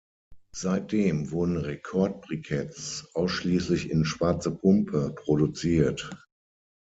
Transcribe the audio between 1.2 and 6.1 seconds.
wurden Rekord-Briketts ausschließlich in Schwarze Pumpe produziert.